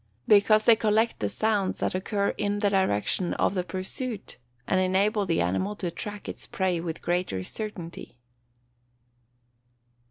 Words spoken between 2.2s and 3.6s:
in the direction of